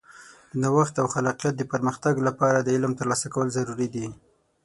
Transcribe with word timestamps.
د 0.51 0.53
نوښت 0.61 0.95
او 1.01 1.07
خلاقیت 1.13 1.53
د 1.57 1.63
پرمختګ 1.73 2.15
لپاره 2.27 2.57
د 2.61 2.67
علم 2.75 2.93
ترلاسه 2.99 3.27
کول 3.33 3.47
ضروري 3.57 3.87
دي. 3.95 4.05